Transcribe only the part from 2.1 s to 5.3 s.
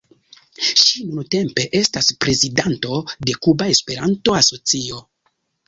prezidanto de Kuba Esperanto-Asocio.